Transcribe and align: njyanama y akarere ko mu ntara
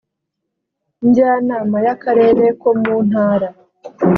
njyanama 1.05 1.77
y 1.85 1.89
akarere 1.93 2.45
ko 2.61 2.69
mu 2.81 2.95
ntara 3.07 3.47